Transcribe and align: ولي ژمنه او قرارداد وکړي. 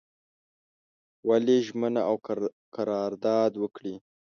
ولي 1.27 1.57
ژمنه 1.67 2.01
او 2.09 2.15
قرارداد 2.75 3.51
وکړي. 3.57 3.95